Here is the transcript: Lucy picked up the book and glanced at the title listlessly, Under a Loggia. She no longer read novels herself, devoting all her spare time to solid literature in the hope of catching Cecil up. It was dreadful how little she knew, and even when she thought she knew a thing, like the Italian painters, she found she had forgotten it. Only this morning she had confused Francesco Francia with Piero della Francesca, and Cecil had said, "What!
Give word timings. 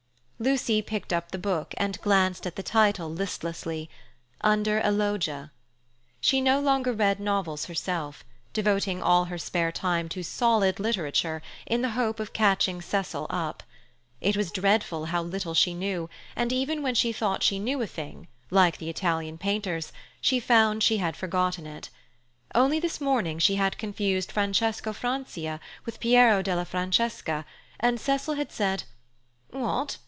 Lucy 0.43 0.81
picked 0.81 1.13
up 1.13 1.29
the 1.29 1.37
book 1.37 1.71
and 1.77 2.01
glanced 2.01 2.47
at 2.47 2.55
the 2.55 2.63
title 2.63 3.07
listlessly, 3.11 3.87
Under 4.43 4.79
a 4.83 4.89
Loggia. 4.89 5.51
She 6.19 6.41
no 6.41 6.59
longer 6.59 6.93
read 6.93 7.19
novels 7.19 7.65
herself, 7.65 8.25
devoting 8.51 9.03
all 9.03 9.25
her 9.25 9.37
spare 9.37 9.71
time 9.71 10.09
to 10.09 10.23
solid 10.23 10.79
literature 10.79 11.43
in 11.67 11.83
the 11.83 11.91
hope 11.91 12.19
of 12.19 12.33
catching 12.33 12.81
Cecil 12.81 13.27
up. 13.29 13.61
It 14.19 14.35
was 14.35 14.49
dreadful 14.51 15.05
how 15.13 15.21
little 15.21 15.53
she 15.53 15.75
knew, 15.75 16.09
and 16.35 16.51
even 16.51 16.81
when 16.81 16.95
she 16.95 17.13
thought 17.13 17.43
she 17.43 17.59
knew 17.59 17.79
a 17.79 17.85
thing, 17.85 18.27
like 18.49 18.79
the 18.79 18.89
Italian 18.89 19.37
painters, 19.37 19.93
she 20.21 20.39
found 20.39 20.81
she 20.81 20.97
had 20.97 21.15
forgotten 21.15 21.67
it. 21.67 21.91
Only 22.55 22.79
this 22.79 22.99
morning 22.99 23.37
she 23.37 23.57
had 23.57 23.77
confused 23.77 24.31
Francesco 24.31 24.91
Francia 24.91 25.59
with 25.85 25.99
Piero 25.99 26.41
della 26.41 26.65
Francesca, 26.65 27.45
and 27.79 27.99
Cecil 28.01 28.33
had 28.33 28.51
said, 28.51 28.85
"What! 29.51 29.99